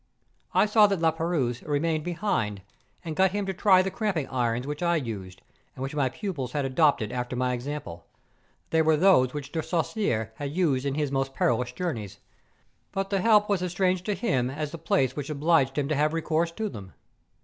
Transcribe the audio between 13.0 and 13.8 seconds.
the help was as